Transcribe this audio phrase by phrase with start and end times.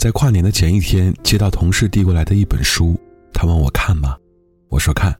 [0.00, 2.98] 在跨年的前一天接到同事递过来的一本书，
[3.34, 4.16] 他问我看吗？
[4.70, 5.14] 我说看。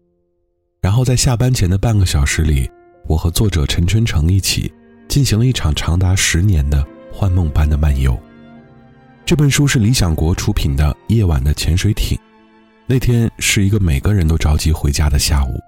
[0.81, 2.67] 然后在下班前的半个小时里，
[3.07, 4.73] 我和作者陈春成一起
[5.07, 8.19] 进行了一场长达十年的幻梦般的漫游。
[9.27, 12.17] 这本书是理想国出品的《夜晚的潜水艇》。
[12.87, 15.61] 那天是一个每个人都着急回家的下午，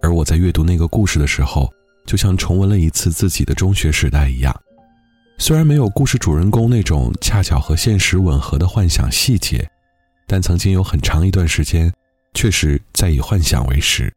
[0.00, 1.68] 而我在阅读那个故事的时候，
[2.06, 4.54] 就像重温了一次自己的中学时代一样。
[5.36, 9.68] 虽然没有故事主人公那种恰巧和现实吻合的幻想细节，
[10.26, 11.92] 但曾经有很长一段时间，
[12.32, 14.12] 确实在以幻想为食。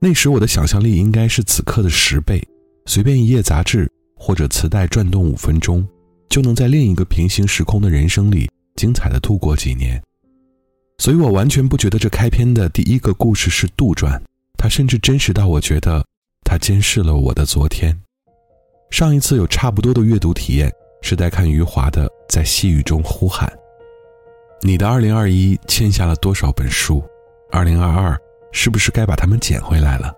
[0.00, 2.42] 那时我的想象力应该是此刻的十倍，
[2.86, 5.86] 随便一页杂志或者磁带转动五分钟，
[6.28, 10.02] 就能在另一个平行时空的人生里精彩的度过几年。
[10.98, 14.20] 所以我完全不觉得这开篇的第一个故事是杜撰，
[14.58, 16.04] 它甚至真实到我觉得
[16.42, 17.96] 它监视了我的昨天。
[18.92, 20.70] 上一次有差不多的阅读体验
[21.00, 23.48] 是在看余华的《在细雨中呼喊》。
[24.60, 27.02] 你的2021欠下了多少本书
[27.52, 28.14] ？2022
[28.52, 30.12] 是不是该把它们捡回来了？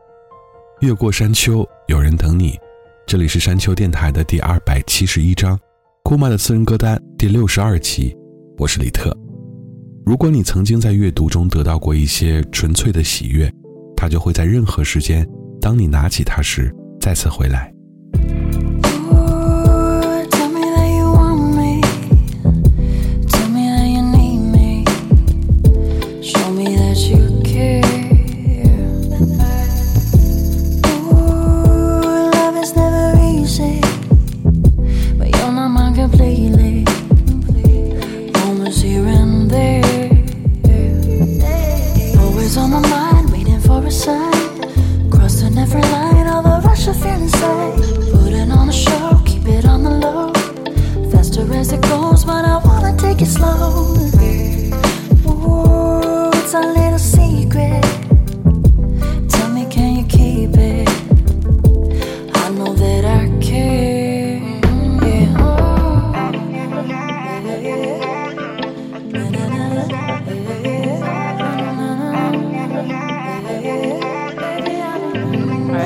[0.81, 2.59] 越过山丘，有人等你。
[3.07, 5.57] 这里是山丘电台的第二百七十一章，
[6.03, 8.13] 库玛的私人歌单第六十二期。
[8.59, 9.17] 我是李特。
[10.05, 13.49] 如果你曾经在阅读中得到过一些纯粹的喜悦，
[13.97, 15.25] 它就会在任何时间，
[15.61, 17.73] 当你拿起它时，再次回来。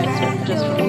[0.05, 0.88] it, so just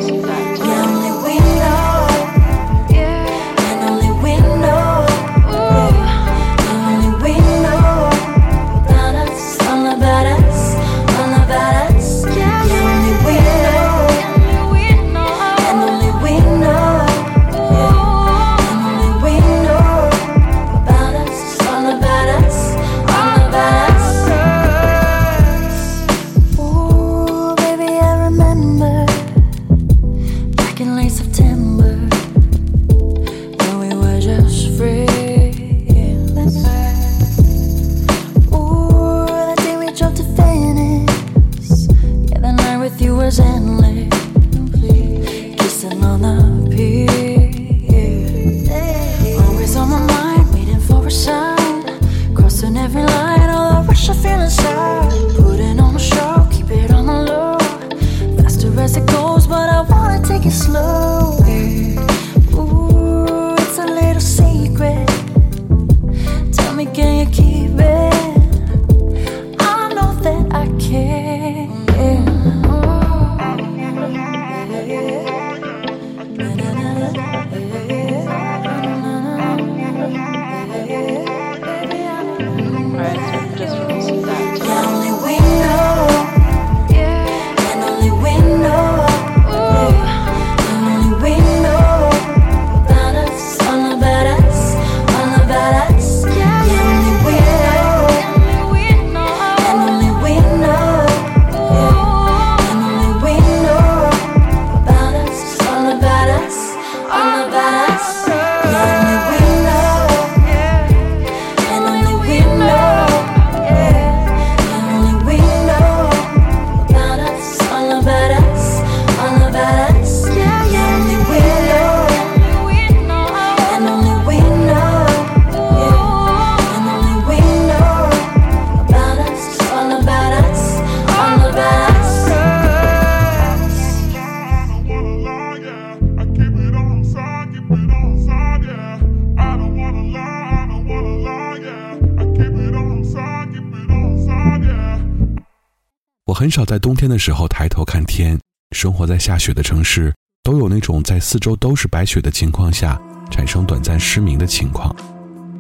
[146.50, 148.36] 很少在冬天的时候抬头看天。
[148.75, 150.12] 生活在下雪的城市，
[150.42, 153.00] 都有那种在四周都是白雪的情况下
[153.30, 154.92] 产生短暂失明的情况。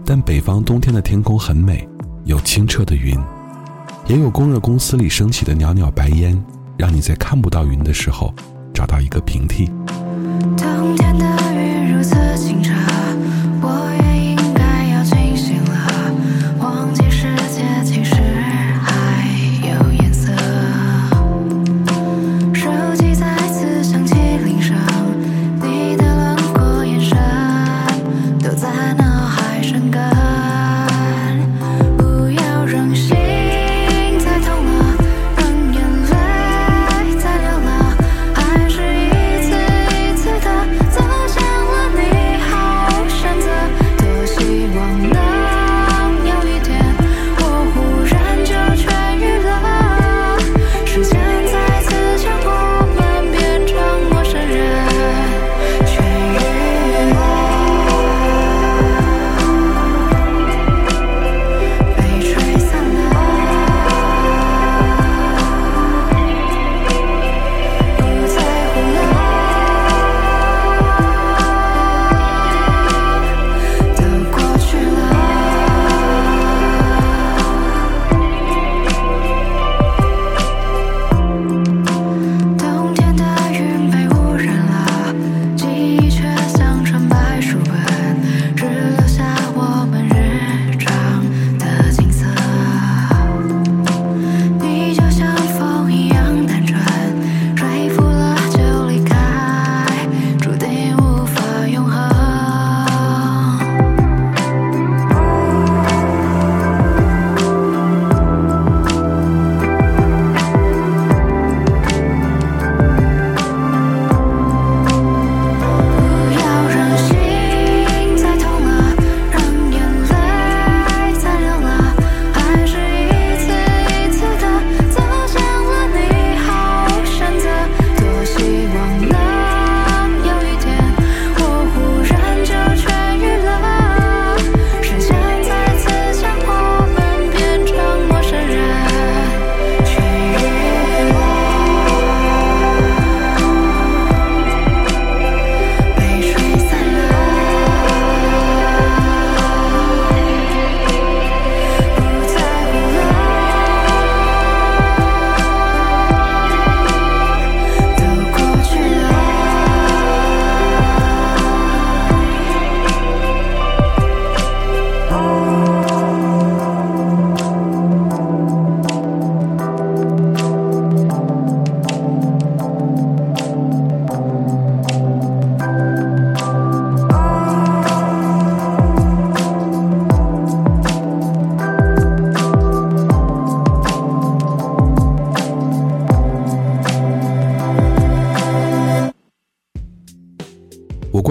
[0.03, 1.87] 但北方冬天的天空很美，
[2.25, 3.15] 有清澈的云，
[4.07, 6.43] 也有供热公司里升起的袅袅白烟，
[6.75, 8.33] 让你在看不到云的时候
[8.73, 9.67] 找到一个平替。
[10.57, 12.15] 冬天的云如此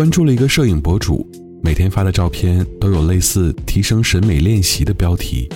[0.08, 1.28] 关注了一个摄影博主，
[1.62, 5.46] 每天发的照片都有类似提升审美练习的标题。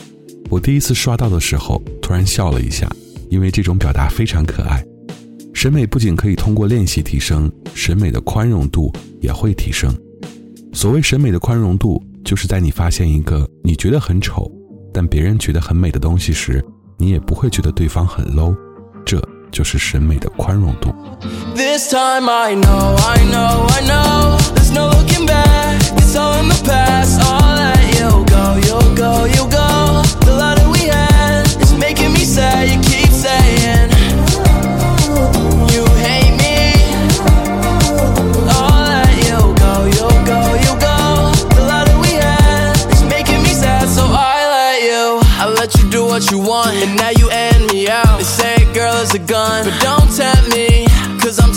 [0.51, 2.87] 我第一次刷到的时候，突然笑了一下，
[3.31, 4.85] 因为这种表达非常可爱。
[5.55, 8.93] 审美不仅可以通过练习提升，审美的宽容度
[9.23, 9.91] 也会提升。
[10.75, 14.53] 所谓审美的宽容度，就是在你发现一个你觉得很丑，
[14.93, 16.63] 但别人觉得很美的东西时，
[16.99, 18.55] 你也不会觉得对方很 low，
[19.03, 19.19] 这
[19.51, 20.95] 就是审美的宽容度。
[21.55, 24.39] This time I know, I know, I know.
[24.55, 25.81] There's no looking back.
[25.99, 27.21] It's all in the past.
[27.23, 30.03] I'll let you go, you go, you go.
[30.25, 32.69] The that we had is making me sad.
[32.69, 33.91] You keep saying
[35.73, 36.73] you hate me.
[38.49, 40.99] I'll let you go, you go, you go.
[41.57, 45.21] The that we had is making me sad, so I let you.
[45.43, 47.22] I let you do what you want, and now you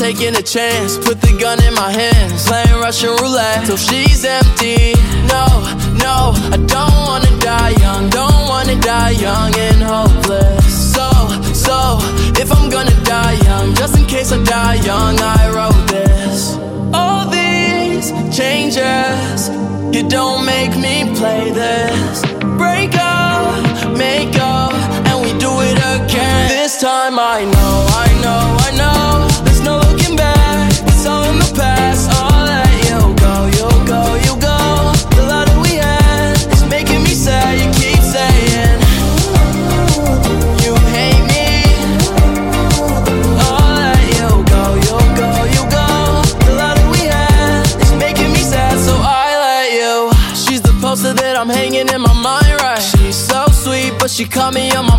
[0.06, 1.00] taking a chance.
[1.00, 4.94] Put the gun in my hands, playing Russian roulette till she's empty.
[5.34, 5.46] No,
[6.06, 6.18] no,
[6.56, 8.04] I don't wanna die young.
[8.12, 10.94] Don't wanna die young and hopeless.
[10.96, 11.08] So,
[11.68, 11.78] so,
[12.42, 16.38] if I'm gonna die young, just in case I die young, I wrote this.
[16.94, 18.08] All these
[18.38, 19.50] changes,
[19.96, 22.22] you don't make me play this.
[22.62, 24.74] Break up, make up,
[25.10, 26.50] and we do it again.
[26.50, 29.15] This time I know, I know, I know.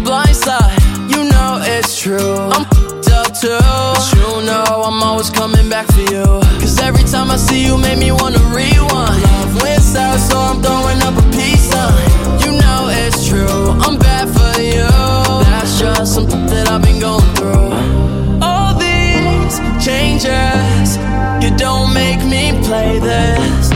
[0.05, 0.79] Blind side.
[1.09, 2.37] You know it's true.
[2.53, 3.59] I'm fed up too.
[3.59, 6.25] But you know I'm always coming back for you.
[6.61, 9.23] Cause every time I see you, make me wanna rewind.
[9.23, 11.97] Love went south, so I'm throwing up a peace sign.
[12.45, 13.65] You know it's true.
[13.87, 14.89] I'm bad for you.
[15.51, 17.73] That's just something that I've been going through.
[18.43, 20.99] All these changes,
[21.43, 23.76] you don't make me play this.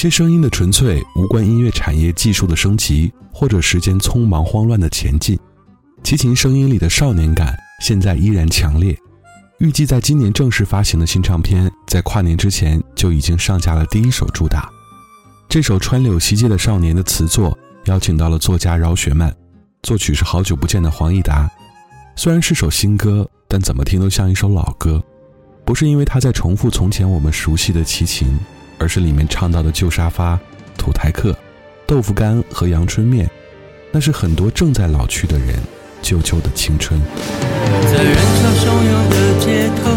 [0.00, 5.38] 这些声音的纯粹无关音乐产业技术的升级，或者时间匆忙慌乱的前进。
[6.02, 8.96] 齐秦声音里的少年感现在依然强烈。
[9.58, 14.70] 预计在今年正式发行的新唱片，在跨年之前就已经上架了第一首主打。
[15.50, 19.30] 这首《川柳西街的少年》的词作邀请到了作家饶雪漫，
[19.82, 21.46] 作曲是好久不见的黄义达。
[22.16, 25.04] 虽然是首新歌，但怎么听都像一首老歌。
[25.66, 28.28] 不是因为他在重复从前我们熟悉的齐秦，
[28.80, 30.40] 而是里面唱到的旧沙发、
[30.76, 31.36] 土台客、
[31.86, 33.30] 豆腐干和阳春面，
[33.92, 35.54] 那是很多正在老去的人
[36.00, 36.98] 旧旧的青春。
[37.84, 39.90] 在人潮汹涌的街头，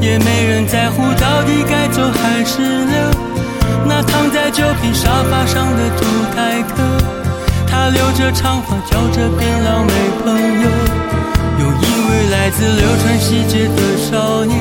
[0.00, 2.96] 也没人在乎到底该走还是留。
[3.88, 6.82] 那躺在酒瓶沙发上的土台客，
[7.66, 10.68] 他留着长发，叫着槟榔没朋友。
[11.58, 14.60] 有一位来自流川西街的少年，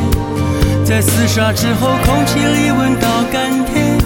[0.85, 3.97] 在厮杀之后，空气里闻到甘甜。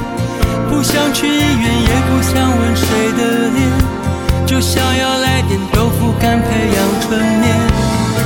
[0.70, 3.22] 不想去医院，也不想吻谁的
[3.54, 3.68] 脸，
[4.48, 7.54] 就想要来点豆腐干配阳春面，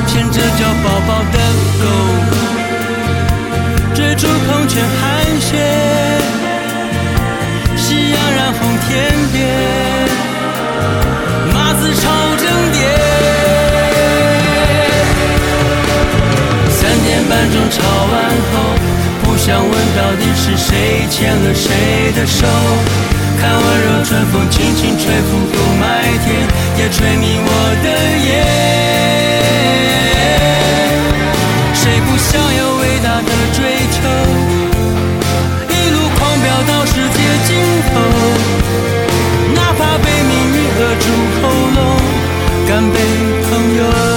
[0.05, 1.39] 牵着叫宝宝的
[1.81, 1.85] 狗，
[3.95, 5.01] 追逐孔雀寒
[5.41, 5.57] 雪，
[7.75, 8.91] 夕阳染红天
[9.31, 9.41] 边，
[17.43, 18.15] 点半钟吵完
[18.53, 18.55] 后，
[19.21, 21.69] 不想问到底是谁牵了谁
[22.15, 22.47] 的手。
[23.37, 25.83] 看温柔春风轻轻吹拂过麦
[26.23, 26.47] 田，
[26.77, 27.49] 也吹迷我
[27.83, 27.87] 的
[28.27, 28.31] 眼。
[31.73, 33.57] 谁不想要伟大的追
[33.91, 33.99] 求？
[35.67, 37.51] 一路狂飙到世界尽
[37.89, 37.93] 头，
[39.53, 41.05] 哪怕被命运扼住
[41.41, 41.43] 喉
[41.75, 41.77] 咙，
[42.69, 42.95] 干杯，
[43.49, 44.12] 朋友。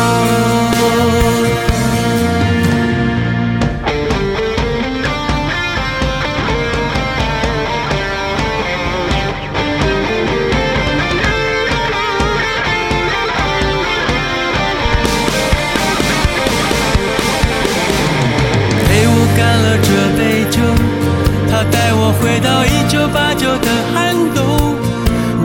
[22.88, 24.76] 九八九的寒冬。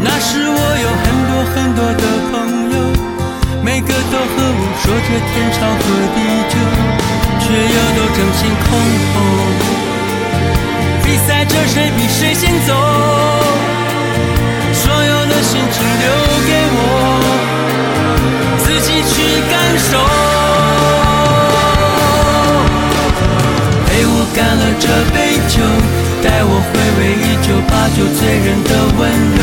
[0.04, 2.34] 那时我有很多很多的朋
[2.72, 2.76] 友，
[3.64, 5.84] 每个都和我说着天长和
[6.14, 6.18] 地
[6.50, 6.54] 久，
[7.40, 8.68] 却又都争先恐
[9.14, 9.16] 后。
[11.04, 12.70] 比赛着谁比谁先走，
[14.74, 16.08] 所有的心情留
[16.48, 16.80] 给我，
[18.60, 19.14] 自己去
[19.50, 19.90] 感受。
[23.86, 25.31] 陪我干了这杯，
[26.24, 29.42] 带我回味一九八九醉人的温柔，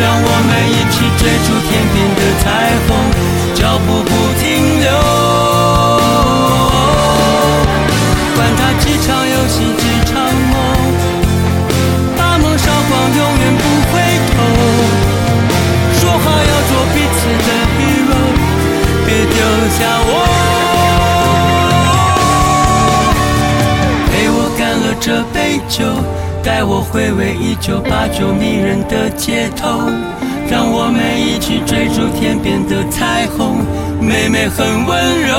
[0.00, 2.44] 让我们一起追逐天边的彩
[2.88, 2.88] 虹，
[3.54, 4.88] 脚步不停留。
[8.34, 10.16] 管他几场游戏几场
[10.50, 10.54] 梦，
[12.16, 13.94] 把梦烧光，永远不回
[14.32, 14.34] 头。
[16.00, 18.10] 说好要做彼此的 hero，
[19.04, 19.36] 别丢
[19.78, 20.21] 下我。
[25.04, 25.84] 这杯酒，
[26.44, 29.90] 带我回味一九八九迷人的街头，
[30.48, 33.66] 让我们一起追逐天边的彩虹，
[33.98, 35.34] 妹妹很温柔。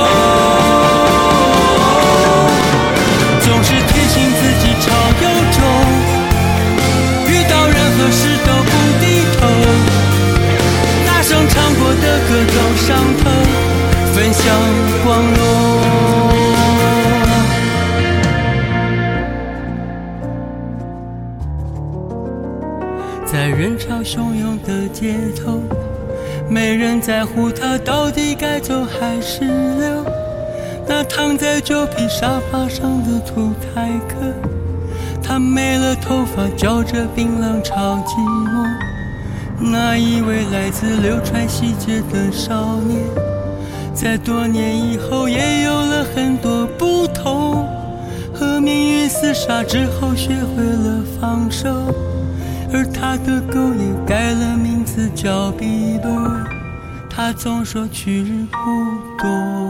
[3.39, 4.91] 总是提醒自己超
[5.23, 5.63] 有种，
[7.31, 9.47] 遇到任何事都不低头，
[11.07, 13.31] 大声唱过的歌都上头，
[14.11, 14.43] 分享
[15.05, 15.62] 光荣。
[24.03, 25.61] 汹涌的街头，
[26.49, 30.05] 没人在乎他到底该走还是留。
[30.85, 34.15] 那躺在旧皮沙发上的土台客，
[35.23, 38.67] 他没了头发，嚼着槟榔超寂寞。
[39.59, 42.99] 那一位来自流川细节的少年，
[43.93, 47.65] 在多年以后也有了很多不同。
[48.33, 51.69] 和命运厮杀之后，学会了放手，
[52.75, 56.09] 而他的狗也改了名字叫比伯。
[57.07, 58.57] 他总说去日不
[59.21, 59.63] 多。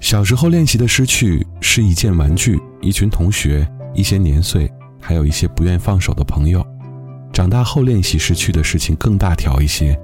[0.00, 6.64] 小时候练习的失去是一件玩具、一群同学、一些年岁，还有一些不愿放手的朋友。
[7.32, 9.98] 长大后练习失去的事情更大条一些，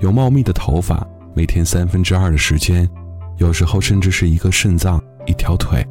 [0.00, 2.88] 有茂密的头发，每天三分之二的时间，
[3.36, 5.86] 有时候甚至是一个肾脏、一条腿。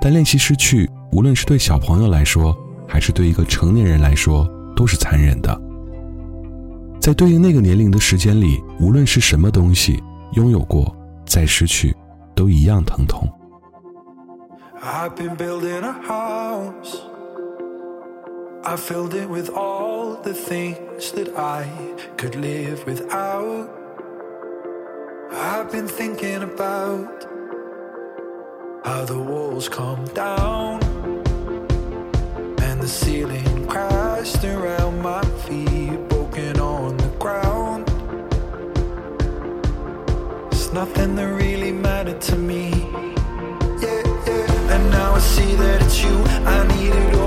[0.00, 5.60] 但练习失去，无论是对小朋友来说，还是对一个成年人来说，都是残忍的。
[7.00, 10.02] 在对应那个年龄的时间里，无论是什么东西
[10.34, 10.94] 拥有过，
[11.24, 11.94] 再失去。
[12.32, 13.28] 都一样疼痛。
[14.82, 17.02] I've been building a house.
[18.64, 21.68] I filled it with all the things that I
[22.16, 23.68] could live without.
[25.32, 27.26] I've been thinking about
[28.82, 30.82] how the walls come down
[32.62, 37.86] and the ceiling crashed around my feet, broken on the ground.
[40.52, 41.59] It's nothing that really
[45.60, 46.16] that it's you.
[46.46, 47.19] I needed all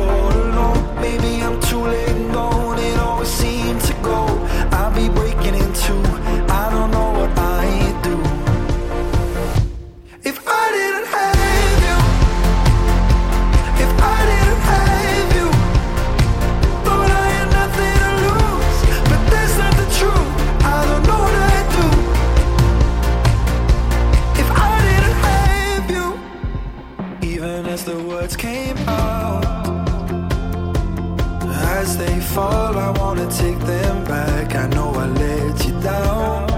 [32.33, 34.55] fall, I wanna take them back.
[34.55, 36.49] I know I let you down,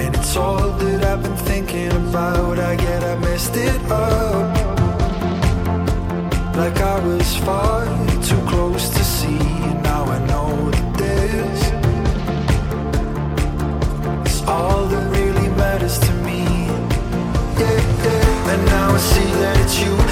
[0.00, 2.58] and it's all that I've been thinking about.
[2.58, 4.56] I get I messed it up,
[6.60, 7.84] like I was far
[8.28, 9.38] too close to see.
[9.88, 11.60] Now I know that this
[14.32, 16.42] is all that really matters to me.
[17.60, 18.52] Yeah, yeah.
[18.52, 20.03] And now I see that it's you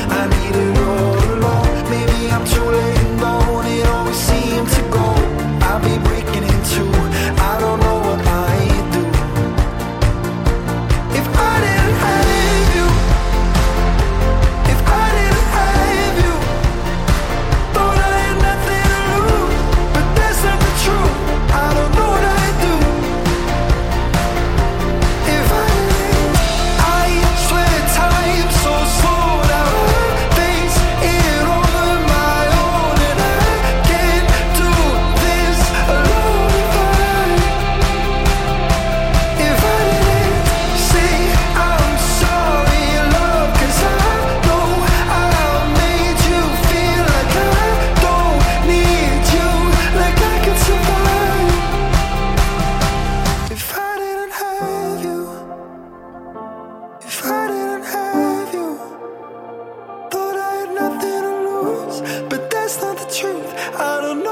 [62.73, 63.53] that's not the truth.
[63.79, 64.32] I don't know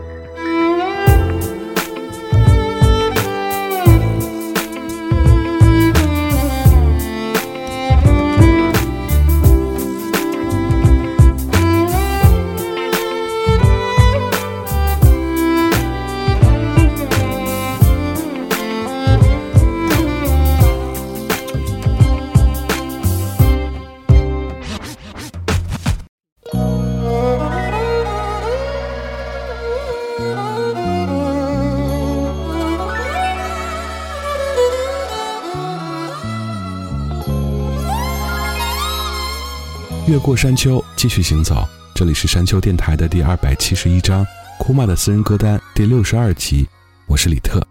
[40.21, 41.67] 过山丘，继续行走。
[41.95, 44.25] 这里是山丘电台的第二百七十一章，
[44.59, 46.67] 库玛的私人歌单第六十二集。
[47.07, 47.70] 我是李特。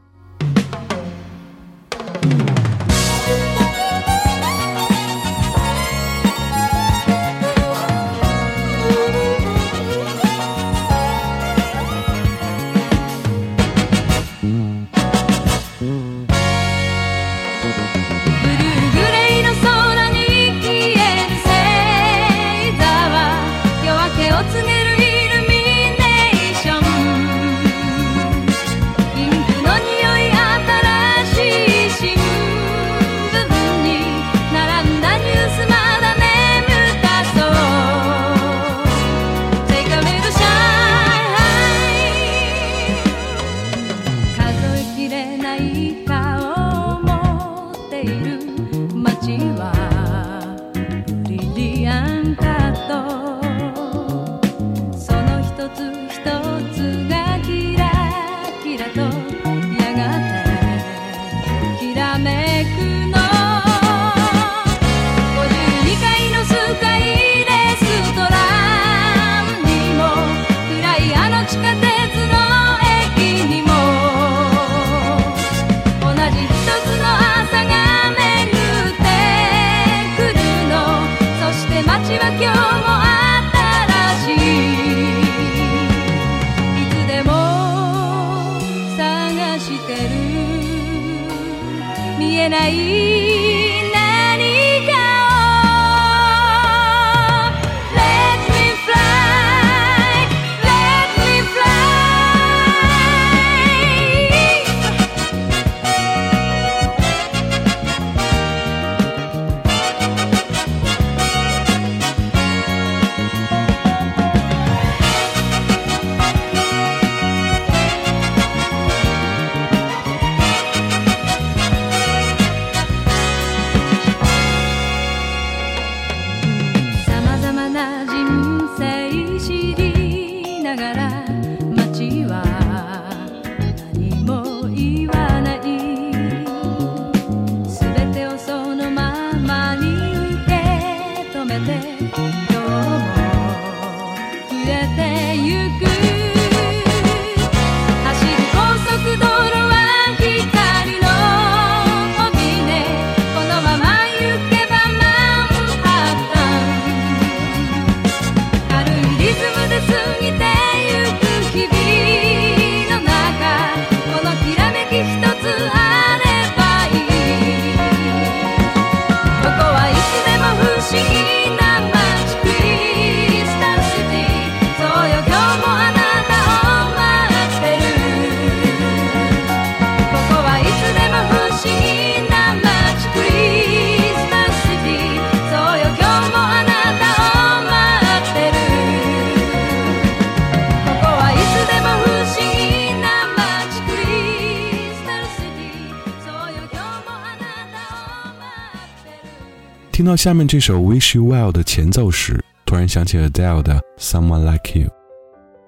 [200.00, 204.88] 听到下面这首《Wish You Well》的前奏时，突然想起 Adele 的《Someone Like You》。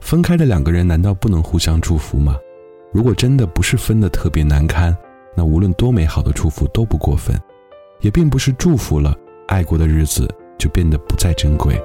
[0.01, 2.35] 分开的两个人难道不能互相祝福吗？
[2.95, 4.97] 如果真的不是分得特别难堪，
[5.37, 7.38] 那无论多美好的祝福都不过分，
[8.01, 9.14] 也并不是祝福了，
[9.49, 11.79] 爱过的日子就变得不再珍贵。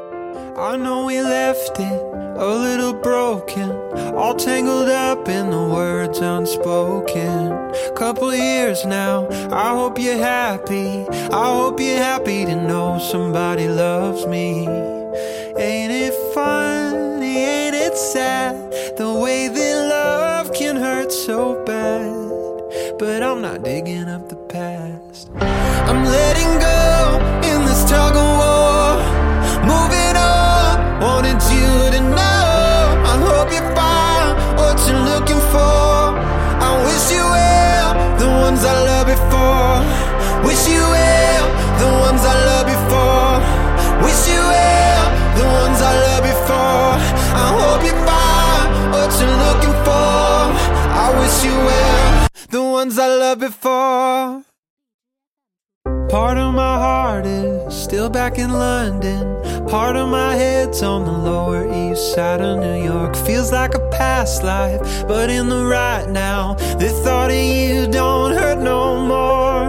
[0.59, 2.01] I know we left it
[2.35, 3.69] a little broken,
[4.15, 7.51] all tangled up in the words unspoken.
[7.95, 11.05] Couple years now, I hope you're happy.
[11.31, 14.67] I hope you're happy to know somebody loves me.
[15.57, 17.37] Ain't it funny?
[17.37, 18.55] Ain't it sad?
[18.97, 22.97] The way that love can hurt so bad.
[22.97, 25.29] But I'm not digging up the past.
[25.39, 28.26] I'm letting go in this tug
[52.77, 54.43] ones I loved before.
[56.15, 59.23] Part of my heart is still back in London.
[59.67, 63.15] Part of my head's on the lower east side of New York.
[63.15, 68.33] Feels like a past life, but in the right now, the thought of you don't
[68.39, 68.81] hurt no
[69.13, 69.65] more.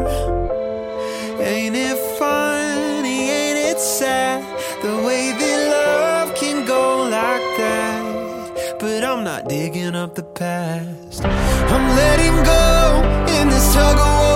[1.40, 3.20] Ain't it funny?
[3.40, 4.38] Ain't it sad?
[4.82, 6.84] The way that love can go
[7.18, 8.78] like that.
[8.78, 11.24] But I'm not digging up the past.
[11.24, 12.87] I'm letting go
[13.40, 14.27] in this tug of war.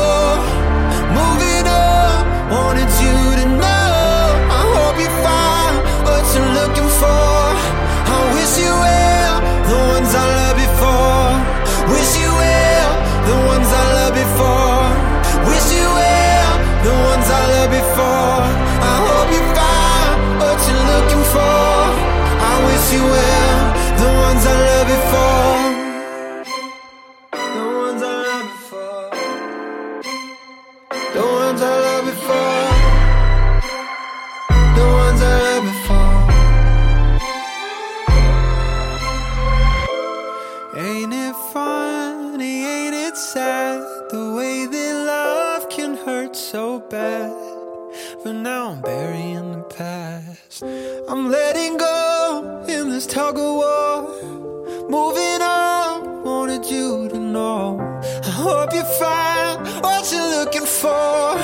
[54.89, 57.79] Moving on, wanted you to know.
[58.03, 61.37] I hope you find what you're looking for.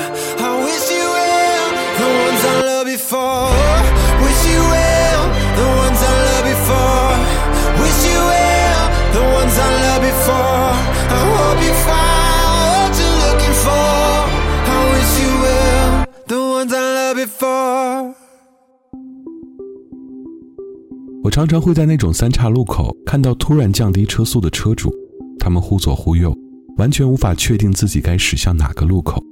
[0.47, 1.67] I wish you well,
[1.99, 3.49] the ones I loved before.
[4.23, 5.23] Wish you well,
[5.59, 7.13] the ones I loved before.
[7.81, 8.83] Wish you well,
[9.15, 10.73] the ones I loved before.
[11.15, 13.89] I hope you find what you're looking for.
[14.73, 15.89] I wish you well,
[16.31, 18.18] the ones I loved before.
[21.29, 24.91] 我常常会在那种三岔路口看到突然降低车速的车主，
[25.39, 26.35] 他们忽左忽右，
[26.77, 29.23] 完全无法确定自己该驶向哪个路口。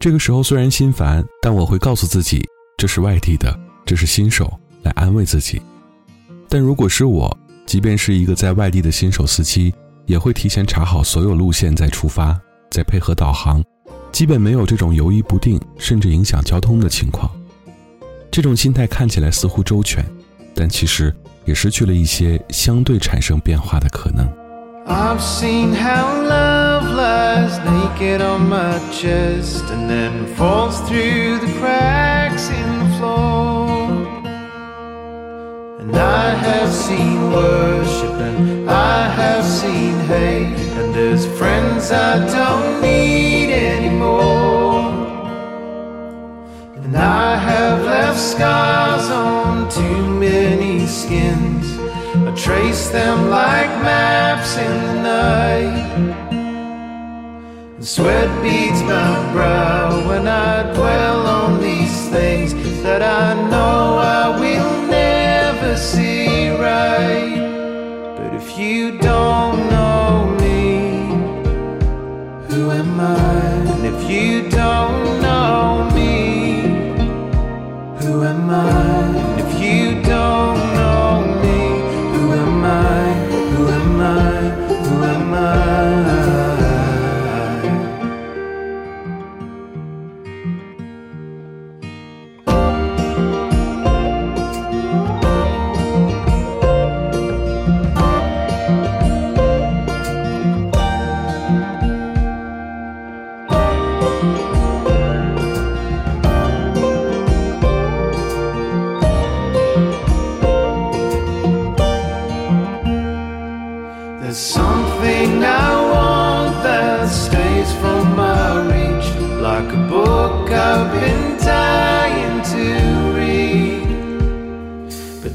[0.00, 2.44] 这个时候虽然心烦，但我会告诉自己
[2.76, 5.62] 这是外地的，这是新手，来安慰自己。
[6.48, 9.72] 但如果是我，即便是一个在外地的新手司机，
[10.06, 12.36] 也会提前查好所有路线再出发，
[12.72, 13.62] 再配合导航，
[14.10, 17.30] 基本没有这种犹豫不定甚至影响交通的情况。
[18.32, 20.04] 这种心态看起来似乎周全，
[20.53, 21.13] 但其实
[21.45, 24.27] 也失去了一些相对产生变化的可能。
[24.87, 32.49] I've seen how love lies naked on my chest and then falls through the cracks
[32.49, 34.25] in the floor.
[35.79, 42.81] And I have seen worship and I have seen hate, and there's friends I don't
[42.81, 43.88] need anymore.
[52.50, 55.90] Trace them like maps in the night.
[57.76, 64.24] And sweat beads my brow when I dwell on these things that I know I
[64.42, 67.38] will never see right.
[68.16, 69.29] But if you don't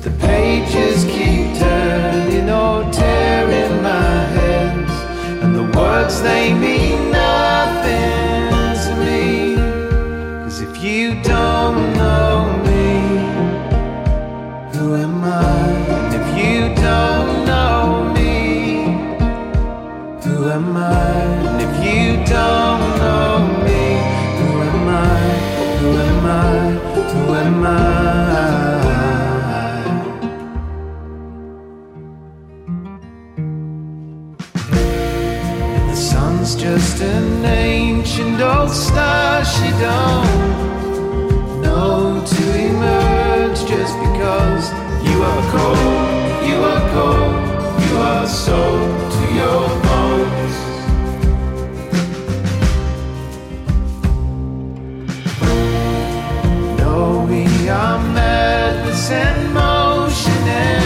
[0.05, 4.91] the pages keep turning or tearing my hands,
[5.41, 7.09] and the words they mean
[38.45, 44.71] ancient old star she don't know to emerge just because
[45.08, 47.36] you are cold, you are cold,
[47.84, 50.55] you are sold to your bones.
[56.79, 60.85] No, we are madness and motion, and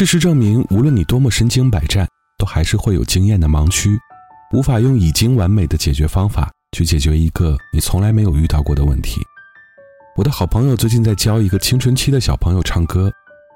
[0.00, 3.98] 事实证明，无论你多么身经百战，都还是会有经验的盲区，
[4.54, 9.20] 无法用已经完美的解决方法去解决一个你从来没有遇到过的问题。
[10.16, 13.12] 我的好朋友最近在教一个青春期的小朋友唱歌，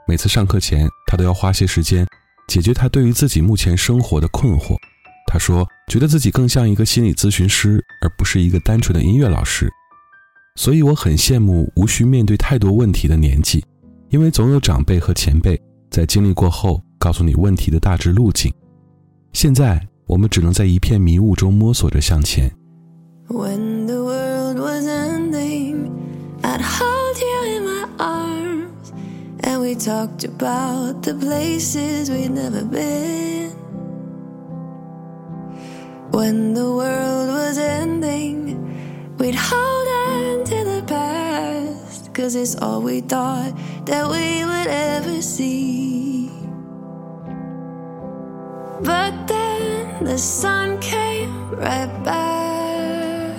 [0.06, 2.06] 每次上课前，他都要花些时间
[2.46, 4.76] 解决他对于自己目前生活的困惑。
[5.26, 9.66] 他说，觉得自己更像一个心理咨询师，而不是一个单纯的音乐老师。
[10.56, 13.64] 所以我很羡慕无需面对太多问题的年纪，
[14.10, 15.58] 因为总有长辈和前辈
[15.94, 18.52] 在经历过后告诉你问题的大致路径。
[19.32, 22.50] 现在我们只能在一片迷雾中摸索着向前。
[23.28, 25.92] When the world was ending,
[26.42, 28.90] I'd hold you in my arms,
[29.42, 33.52] and we talked about the places we'd never been.
[36.10, 38.56] When the world was ending,
[39.16, 41.83] we'd hold on to the past,
[42.14, 43.52] cause it's all we thought
[43.86, 46.30] that we would ever see.
[48.80, 53.36] But then the sun came right back,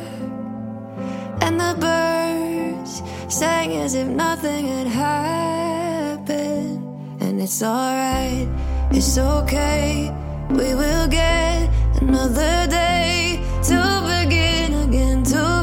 [1.42, 3.02] and the birds
[3.34, 6.84] sang as if nothing had happened.
[7.22, 8.50] And it's alright,
[8.92, 10.12] it's okay,
[10.50, 11.70] we will get
[12.02, 15.55] another day to begin again, to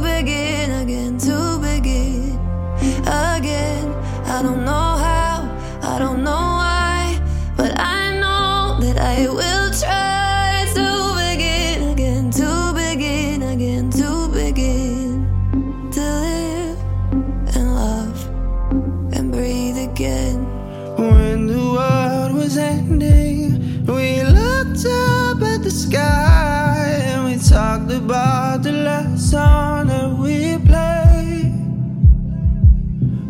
[25.63, 31.55] the sky and we talked about the last song that we played.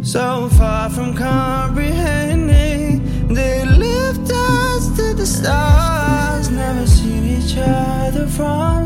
[0.03, 6.49] So far from comprehending, they lift us to the stars.
[6.51, 8.82] Never seen each other from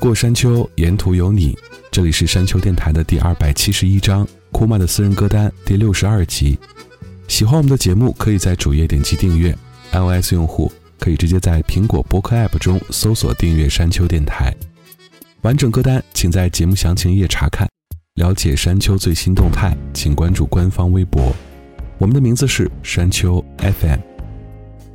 [0.00, 1.54] 过山丘，沿途有你。
[1.90, 6.58] 这里是山丘电台的第二百七十一章，库玛的私人歌单第六十二集。
[7.28, 9.54] 喜欢我们的节目，可以在主页点击订阅。
[9.92, 14.56] iOS 用户可以直接在苹果播客 App 中搜索订阅山丘电台。
[15.42, 17.68] 完整歌单请在节目详情页查看。
[18.14, 21.30] 了解山丘最新动态，请关注官方微博。
[21.98, 24.00] 我们的名字是山丘 FM。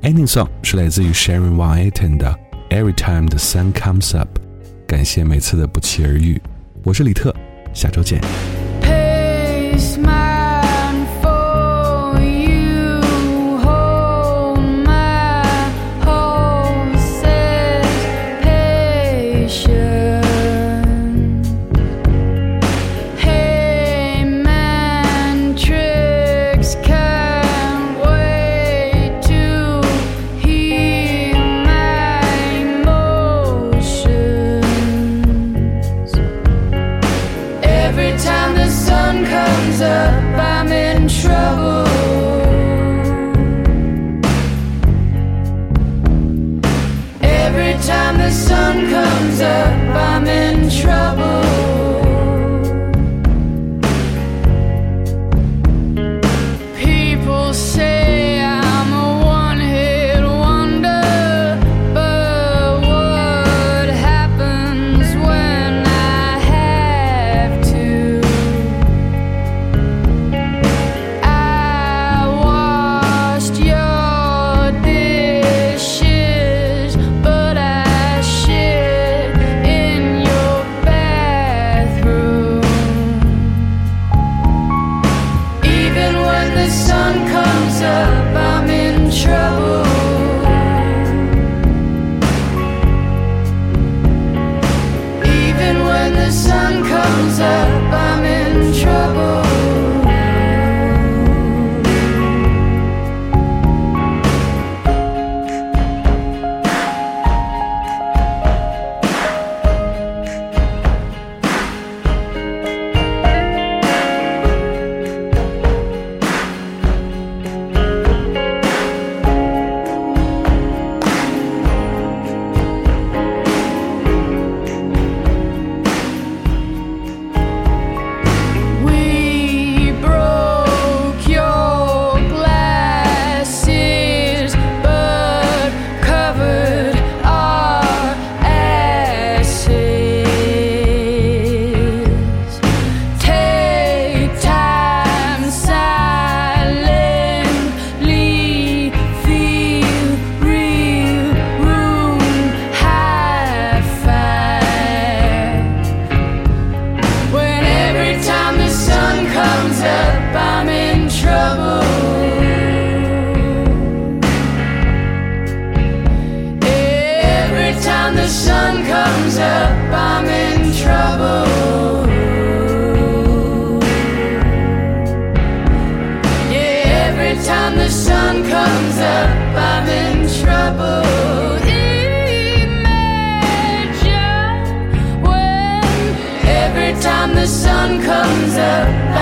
[0.01, 2.35] Ending song 是来自于 Sharon Van Etten 的
[2.71, 4.39] Every Time the Sun Comes Up。
[4.95, 6.41] 感谢每次的不期而遇，
[6.81, 7.35] 我是李特，
[7.73, 8.17] 下周见。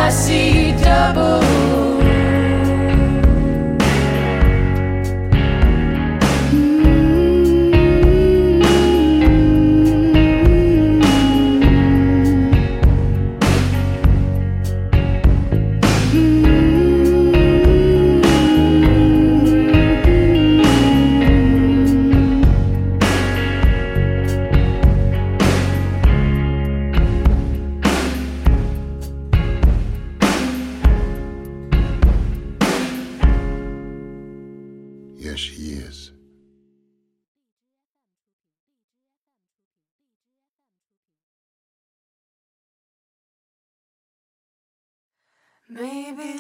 [0.05, 1.92] I see double.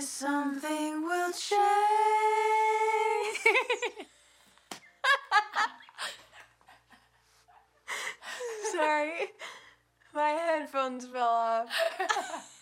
[0.03, 1.63] Something will change.
[8.71, 9.27] Sorry,
[10.13, 11.69] my headphones fell off.